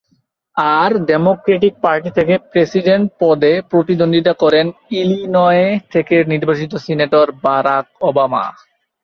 আর 0.75 0.91
Democratic 1.09 1.73
party 1.83 2.09
থেকে 2.17 2.33
president 2.51 3.05
পদে 3.21 3.53
প্রতিদ্বন্দ্বিতা 3.71 4.33
করেন 4.43 4.65
ইলিনয় 4.99 5.63
থেকে 5.93 6.15
নির্বাচিত 6.31 6.71
সিনেটর 6.85 7.27
বারাক 7.43 7.85
ওবামা। 8.01 8.43